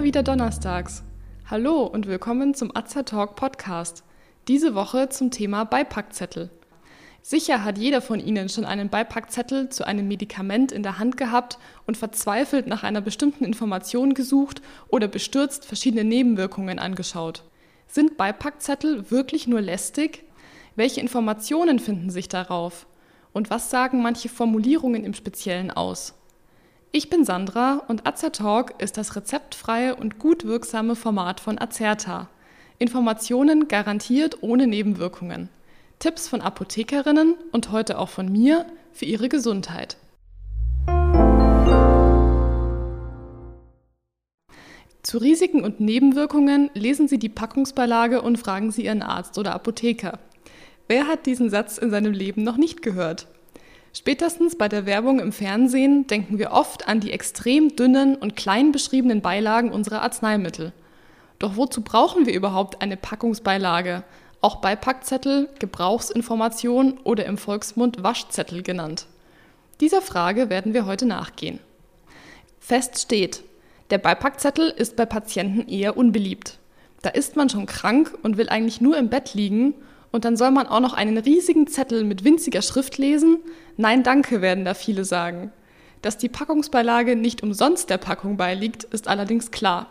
[0.00, 1.04] Immer wieder donnerstags.
[1.50, 4.02] Hallo und willkommen zum Azza Talk Podcast.
[4.48, 6.48] Diese Woche zum Thema Beipackzettel.
[7.20, 11.58] Sicher hat jeder von Ihnen schon einen Beipackzettel zu einem Medikament in der Hand gehabt
[11.86, 17.44] und verzweifelt nach einer bestimmten Information gesucht oder bestürzt verschiedene Nebenwirkungen angeschaut.
[17.86, 20.24] Sind Beipackzettel wirklich nur lästig?
[20.76, 22.86] Welche Informationen finden sich darauf?
[23.34, 26.14] Und was sagen manche Formulierungen im Speziellen aus?
[26.92, 32.28] Ich bin Sandra und Azertalk ist das rezeptfreie und gut wirksame Format von Azerta.
[32.80, 35.50] Informationen garantiert ohne Nebenwirkungen.
[36.00, 39.98] Tipps von Apothekerinnen und heute auch von mir für Ihre Gesundheit.
[45.04, 50.18] Zu Risiken und Nebenwirkungen lesen Sie die Packungsbeilage und fragen Sie Ihren Arzt oder Apotheker.
[50.88, 53.28] Wer hat diesen Satz in seinem Leben noch nicht gehört?
[53.92, 58.70] Spätestens bei der Werbung im Fernsehen denken wir oft an die extrem dünnen und klein
[58.70, 60.72] beschriebenen Beilagen unserer Arzneimittel.
[61.40, 64.04] Doch wozu brauchen wir überhaupt eine Packungsbeilage,
[64.40, 69.06] auch Beipackzettel, Gebrauchsinformation oder im Volksmund Waschzettel genannt?
[69.80, 71.58] Dieser Frage werden wir heute nachgehen.
[72.60, 73.42] Fest steht,
[73.90, 76.58] der Beipackzettel ist bei Patienten eher unbeliebt.
[77.02, 79.74] Da ist man schon krank und will eigentlich nur im Bett liegen
[80.12, 83.38] und dann soll man auch noch einen riesigen Zettel mit winziger Schrift lesen?
[83.76, 85.52] Nein, danke, werden da viele sagen.
[86.02, 89.86] Dass die Packungsbeilage nicht umsonst der Packung beiliegt, ist allerdings klar.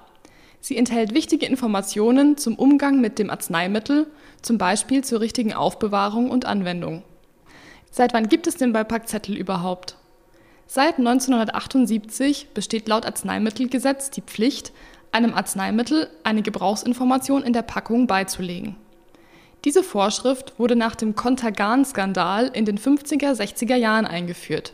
[0.60, 4.08] Sie enthält wichtige Informationen zum Umgang mit dem Arzneimittel,
[4.42, 7.04] zum Beispiel zur richtigen Aufbewahrung und Anwendung.
[7.92, 9.96] Seit wann gibt es den Beipackzettel überhaupt?
[10.68, 14.72] Seit 1978 besteht laut Arzneimittelgesetz die Pflicht,
[15.12, 18.76] einem Arzneimittel eine Gebrauchsinformation in der Packung beizulegen.
[19.66, 24.74] Diese Vorschrift wurde nach dem Contergan-Skandal in den 50er, 60er Jahren eingeführt.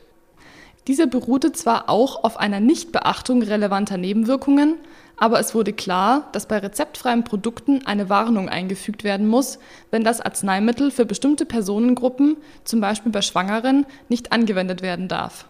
[0.87, 4.75] Diese beruhte zwar auch auf einer Nichtbeachtung relevanter Nebenwirkungen,
[5.17, 9.57] aber es wurde klar, dass bei rezeptfreien Produkten eine Warnung eingefügt werden muss,
[9.89, 15.47] wenn das Arzneimittel für bestimmte Personengruppen, zum Beispiel bei Schwangeren, nicht angewendet werden darf.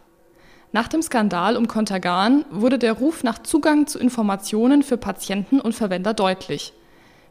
[0.71, 5.73] Nach dem Skandal um Contergan wurde der Ruf nach Zugang zu Informationen für Patienten und
[5.73, 6.73] Verwender deutlich.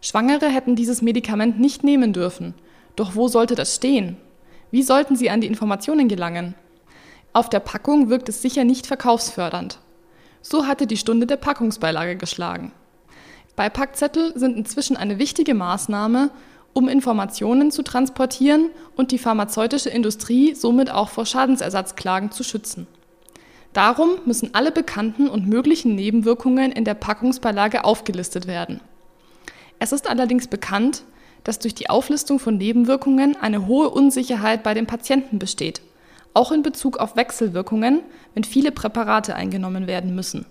[0.05, 2.53] Schwangere hätten dieses Medikament nicht nehmen dürfen.
[2.95, 4.19] Doch wo sollte das stehen?
[4.71, 6.55] Wie sollten sie an die Informationen gelangen?
[7.33, 9.79] Auf der Packung wirkt es sicher nicht verkaufsfördernd.
[10.43, 12.73] So hatte die Stunde der Packungsbeilage geschlagen.
[13.57, 16.31] Beipackzettel sind inzwischen eine wichtige Maßnahme,
[16.75, 22.87] um Informationen zu transportieren und die pharmazeutische Industrie somit auch vor Schadensersatzklagen zu schützen.
[23.73, 28.83] Darum müssen alle bekannten und möglichen Nebenwirkungen in der Packungsbeilage aufgelistet werden.
[29.79, 31.05] Es ist allerdings bekannt,
[31.45, 35.83] dass durch die Auflistung von Nebenwirkungen eine hohe Unsicherheit bei den Patienten besteht,
[36.33, 38.01] auch in Bezug auf Wechselwirkungen,
[38.35, 40.47] wenn viele Präparate eingenommen werden müssen.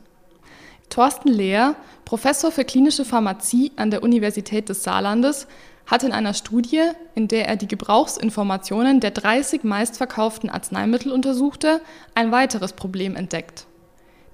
[0.90, 1.76] Thorsten Lehr,
[2.06, 5.48] Professor für klinische Pharmazie an der Universität des Saarlandes,
[5.86, 6.82] hat in einer Studie,
[7.16, 11.82] in der er die Gebrauchsinformationen der 30 meistverkauften Arzneimittel untersuchte,
[12.16, 13.66] ein weiteres Problem entdeckt.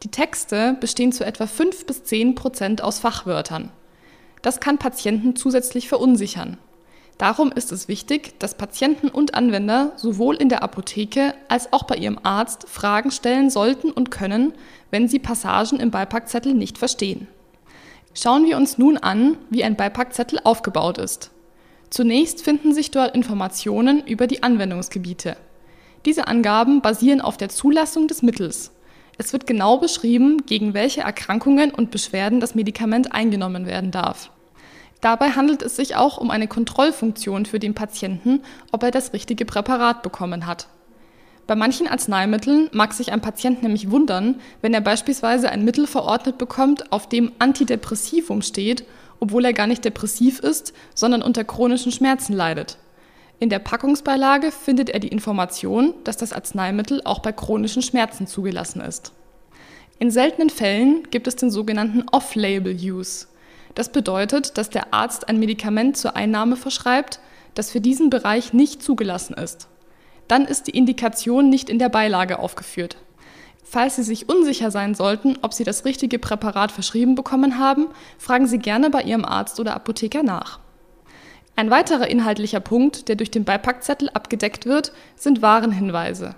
[0.03, 3.71] Die Texte bestehen zu etwa 5 bis 10 Prozent aus Fachwörtern.
[4.41, 6.57] Das kann Patienten zusätzlich verunsichern.
[7.17, 11.97] Darum ist es wichtig, dass Patienten und Anwender sowohl in der Apotheke als auch bei
[11.97, 14.53] ihrem Arzt Fragen stellen sollten und können,
[14.89, 17.27] wenn sie Passagen im Beipackzettel nicht verstehen.
[18.13, 21.31] Schauen wir uns nun an, wie ein Beipackzettel aufgebaut ist.
[21.89, 25.35] Zunächst finden sich dort Informationen über die Anwendungsgebiete.
[26.05, 28.71] Diese Angaben basieren auf der Zulassung des Mittels.
[29.19, 34.31] Es wird genau beschrieben, gegen welche Erkrankungen und Beschwerden das Medikament eingenommen werden darf.
[35.01, 38.41] Dabei handelt es sich auch um eine Kontrollfunktion für den Patienten,
[38.71, 40.67] ob er das richtige Präparat bekommen hat.
[41.47, 46.37] Bei manchen Arzneimitteln mag sich ein Patient nämlich wundern, wenn er beispielsweise ein Mittel verordnet
[46.37, 48.85] bekommt, auf dem Antidepressivum steht,
[49.19, 52.77] obwohl er gar nicht depressiv ist, sondern unter chronischen Schmerzen leidet.
[53.41, 58.81] In der Packungsbeilage findet er die Information, dass das Arzneimittel auch bei chronischen Schmerzen zugelassen
[58.81, 59.13] ist.
[59.97, 63.27] In seltenen Fällen gibt es den sogenannten Off-Label-Use.
[63.75, 67.21] Das bedeutet, dass der Arzt ein Medikament zur Einnahme verschreibt,
[67.53, 69.67] das für diesen Bereich nicht zugelassen ist.
[70.27, 72.97] Dann ist die Indikation nicht in der Beilage aufgeführt.
[73.63, 77.87] Falls Sie sich unsicher sein sollten, ob Sie das richtige Präparat verschrieben bekommen haben,
[78.17, 80.59] fragen Sie gerne bei Ihrem Arzt oder Apotheker nach.
[81.59, 86.35] Ein weiterer inhaltlicher Punkt, der durch den Beipackzettel abgedeckt wird, sind Warenhinweise.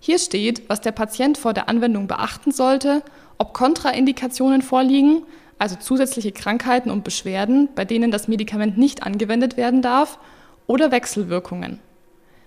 [0.00, 3.04] Hier steht, was der Patient vor der Anwendung beachten sollte,
[3.38, 5.22] ob Kontraindikationen vorliegen,
[5.60, 10.18] also zusätzliche Krankheiten und Beschwerden, bei denen das Medikament nicht angewendet werden darf,
[10.66, 11.78] oder Wechselwirkungen.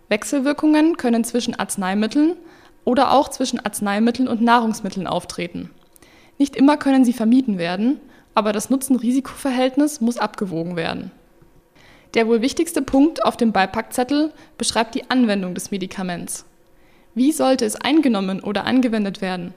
[0.09, 2.35] Wechselwirkungen können zwischen Arzneimitteln
[2.83, 5.69] oder auch zwischen Arzneimitteln und Nahrungsmitteln auftreten.
[6.37, 8.01] Nicht immer können sie vermieden werden,
[8.35, 11.11] aber das Nutzen-Risiko-Verhältnis muss abgewogen werden.
[12.13, 16.45] Der wohl wichtigste Punkt auf dem Beipackzettel beschreibt die Anwendung des Medikaments.
[17.15, 19.53] Wie sollte es eingenommen oder angewendet werden?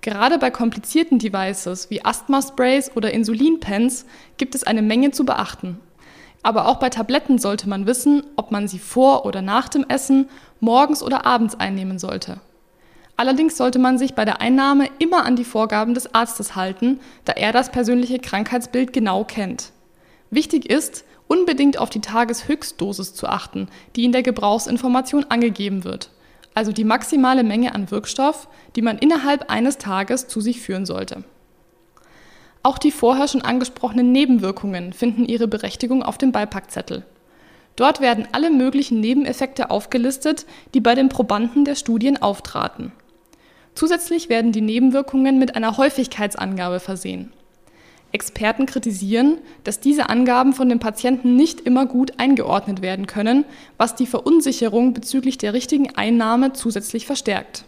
[0.00, 4.06] Gerade bei komplizierten Devices wie Asthma-Sprays oder Insulinpens
[4.36, 5.80] gibt es eine Menge zu beachten.
[6.42, 10.28] Aber auch bei Tabletten sollte man wissen, ob man sie vor oder nach dem Essen,
[10.60, 12.40] morgens oder abends einnehmen sollte.
[13.16, 17.32] Allerdings sollte man sich bei der Einnahme immer an die Vorgaben des Arztes halten, da
[17.32, 19.72] er das persönliche Krankheitsbild genau kennt.
[20.30, 26.10] Wichtig ist, unbedingt auf die Tageshöchstdosis zu achten, die in der Gebrauchsinformation angegeben wird,
[26.54, 31.22] also die maximale Menge an Wirkstoff, die man innerhalb eines Tages zu sich führen sollte.
[32.62, 37.04] Auch die vorher schon angesprochenen Nebenwirkungen finden ihre Berechtigung auf dem Beipackzettel.
[37.76, 42.90] Dort werden alle möglichen Nebeneffekte aufgelistet, die bei den Probanden der Studien auftraten.
[43.74, 47.32] Zusätzlich werden die Nebenwirkungen mit einer Häufigkeitsangabe versehen.
[48.12, 53.44] Experten kritisieren, dass diese Angaben von den Patienten nicht immer gut eingeordnet werden können,
[53.76, 57.64] was die Verunsicherung bezüglich der richtigen Einnahme zusätzlich verstärkt.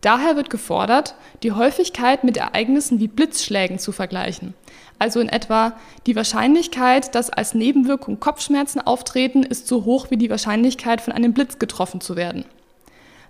[0.00, 4.54] Daher wird gefordert, die Häufigkeit mit Ereignissen wie Blitzschlägen zu vergleichen.
[4.98, 5.74] Also in etwa
[6.06, 11.32] die Wahrscheinlichkeit, dass als Nebenwirkung Kopfschmerzen auftreten, ist so hoch wie die Wahrscheinlichkeit, von einem
[11.32, 12.44] Blitz getroffen zu werden.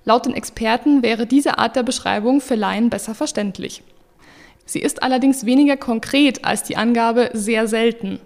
[0.05, 3.83] Laut den Experten wäre diese Art der Beschreibung für Laien besser verständlich.
[4.73, 8.21] Sie ist allerdings weniger konkret als die Angabe sehr selten.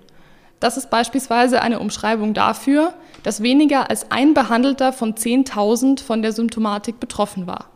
[0.60, 2.94] Das ist beispielsweise eine Umschreibung dafür,
[3.24, 7.70] dass weniger als ein Behandelter von 10.000 von der Symptomatik betroffen war.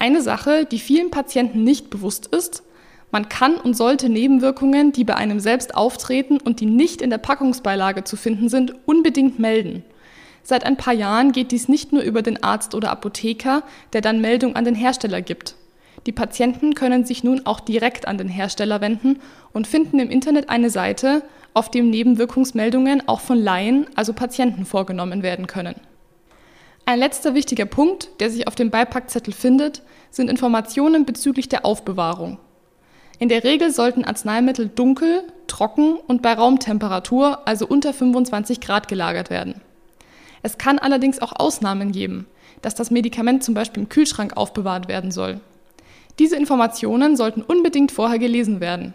[0.00, 2.64] Eine Sache, die vielen Patienten nicht bewusst ist,
[3.12, 7.18] man kann und sollte Nebenwirkungen, die bei einem selbst auftreten und die nicht in der
[7.18, 9.84] Packungsbeilage zu finden sind, unbedingt melden–
[10.48, 14.22] Seit ein paar Jahren geht dies nicht nur über den Arzt oder Apotheker, der dann
[14.22, 15.56] Meldung an den Hersteller gibt.
[16.06, 19.20] Die Patienten können sich nun auch direkt an den Hersteller wenden
[19.52, 21.22] und finden im Internet eine Seite,
[21.54, 25.74] auf dem Nebenwirkungsmeldungen auch von Laien, also Patienten, vorgenommen werden können.
[26.86, 32.38] Ein letzter wichtiger Punkt, der sich auf dem Beipackzettel findet, sind Informationen bezüglich der Aufbewahrung.
[33.18, 39.28] In der Regel sollten Arzneimittel dunkel, trocken und bei Raumtemperatur, also unter 25 Grad, gelagert
[39.28, 39.60] werden.
[40.42, 42.26] Es kann allerdings auch Ausnahmen geben,
[42.62, 45.40] dass das Medikament zum Beispiel im Kühlschrank aufbewahrt werden soll.
[46.18, 48.94] Diese Informationen sollten unbedingt vorher gelesen werden.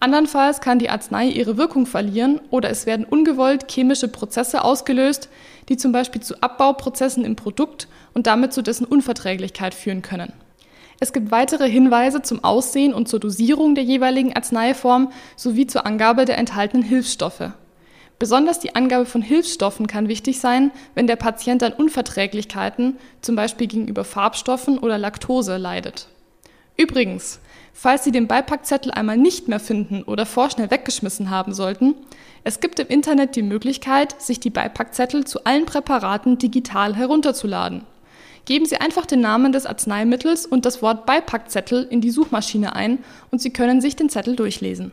[0.00, 5.28] Andernfalls kann die Arznei ihre Wirkung verlieren oder es werden ungewollt chemische Prozesse ausgelöst,
[5.68, 10.32] die zum Beispiel zu Abbauprozessen im Produkt und damit zu dessen Unverträglichkeit führen können.
[11.00, 16.24] Es gibt weitere Hinweise zum Aussehen und zur Dosierung der jeweiligen Arzneiform sowie zur Angabe
[16.24, 17.50] der enthaltenen Hilfsstoffe.
[18.18, 23.66] Besonders die Angabe von Hilfsstoffen kann wichtig sein, wenn der Patient an Unverträglichkeiten, zum Beispiel
[23.66, 26.08] gegenüber Farbstoffen oder Laktose, leidet.
[26.76, 27.40] Übrigens,
[27.72, 31.94] falls Sie den Beipackzettel einmal nicht mehr finden oder vorschnell weggeschmissen haben sollten,
[32.42, 37.84] es gibt im Internet die Möglichkeit, sich die Beipackzettel zu allen Präparaten digital herunterzuladen.
[38.44, 42.98] Geben Sie einfach den Namen des Arzneimittels und das Wort Beipackzettel in die Suchmaschine ein
[43.30, 44.92] und Sie können sich den Zettel durchlesen.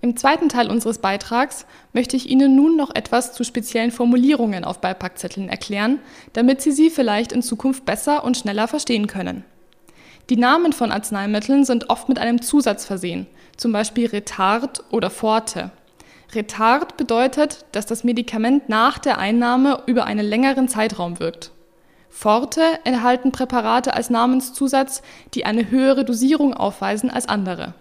[0.00, 4.80] Im zweiten Teil unseres Beitrags möchte ich Ihnen nun noch etwas zu speziellen Formulierungen auf
[4.80, 5.98] Beipackzetteln erklären,
[6.32, 9.44] damit Sie sie vielleicht in Zukunft besser und schneller verstehen können.
[10.30, 15.70] Die Namen von Arzneimitteln sind oft mit einem Zusatz versehen, zum Beispiel Retard oder Forte.
[16.34, 21.52] Retard bedeutet, dass das Medikament nach der Einnahme über einen längeren Zeitraum wirkt.
[22.10, 27.72] Forte enthalten Präparate als Namenszusatz, die eine höhere Dosierung aufweisen als andere.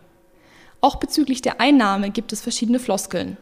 [0.79, 3.35] Auch bezüglich der Einnahme gibt es verschiedene Floskeln.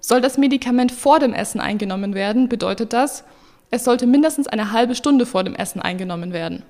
[0.00, 3.22] Soll das Medikament vor dem Essen eingenommen werden, bedeutet das,
[3.70, 6.64] es sollte mindestens eine halbe Stunde vor dem Essen eingenommen werden.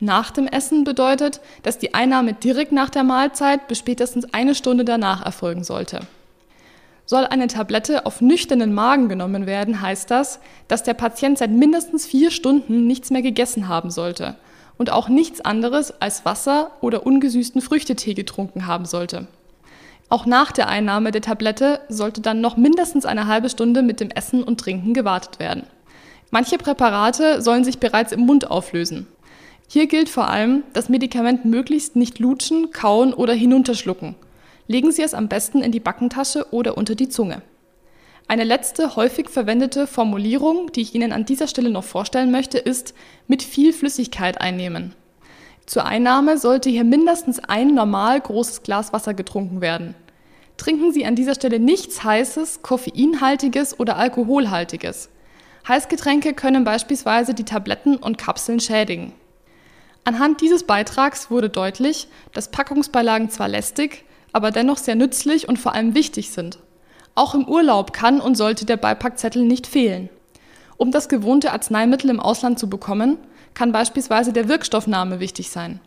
[0.00, 4.84] Nach dem Essen bedeutet, dass die Einnahme direkt nach der Mahlzeit bis spätestens eine Stunde
[4.84, 6.00] danach erfolgen sollte.
[7.04, 12.06] Soll eine Tablette auf nüchternen Magen genommen werden, heißt das, dass der Patient seit mindestens
[12.06, 14.36] vier Stunden nichts mehr gegessen haben sollte
[14.76, 19.26] und auch nichts anderes als Wasser oder ungesüßten Früchtetee getrunken haben sollte.
[20.10, 24.10] Auch nach der Einnahme der Tablette sollte dann noch mindestens eine halbe Stunde mit dem
[24.10, 25.64] Essen und Trinken gewartet werden.
[26.30, 29.06] Manche Präparate sollen sich bereits im Mund auflösen.
[29.70, 34.14] Hier gilt vor allem, das Medikament möglichst nicht lutschen, kauen oder hinunterschlucken.
[34.66, 37.42] Legen Sie es am besten in die Backentasche oder unter die Zunge.
[38.28, 42.94] Eine letzte häufig verwendete Formulierung, die ich Ihnen an dieser Stelle noch vorstellen möchte, ist
[43.26, 44.94] mit viel Flüssigkeit einnehmen.
[45.66, 49.94] Zur Einnahme sollte hier mindestens ein normal großes Glas Wasser getrunken werden.
[50.56, 55.10] Trinken Sie an dieser Stelle nichts Heißes, Koffeinhaltiges oder Alkoholhaltiges.
[55.68, 59.12] Heißgetränke können beispielsweise die Tabletten und Kapseln schädigen.
[60.08, 65.74] Anhand dieses Beitrags wurde deutlich, dass Packungsbeilagen zwar lästig, aber dennoch sehr nützlich und vor
[65.74, 66.60] allem wichtig sind.
[67.14, 70.08] Auch im Urlaub kann und sollte der Beipackzettel nicht fehlen.
[70.78, 73.18] Um das gewohnte Arzneimittel im Ausland zu bekommen,
[73.52, 75.78] kann beispielsweise der Wirkstoffname wichtig sein.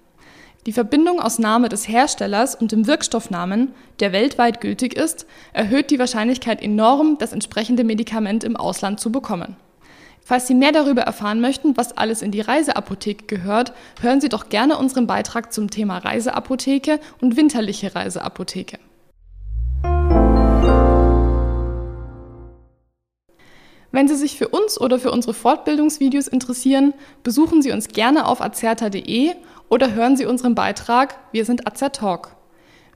[0.67, 5.97] Die Verbindung aus Name des Herstellers und dem Wirkstoffnamen, der weltweit gültig ist, erhöht die
[5.97, 9.55] Wahrscheinlichkeit enorm, das entsprechende Medikament im Ausland zu bekommen.
[10.23, 14.49] Falls Sie mehr darüber erfahren möchten, was alles in die Reiseapotheke gehört, hören Sie doch
[14.49, 18.77] gerne unseren Beitrag zum Thema Reiseapotheke und winterliche Reiseapotheke.
[23.93, 28.41] Wenn Sie sich für uns oder für unsere Fortbildungsvideos interessieren, besuchen Sie uns gerne auf
[28.41, 29.33] azerta.de
[29.67, 32.35] oder hören Sie unseren Beitrag Wir sind Azertalk.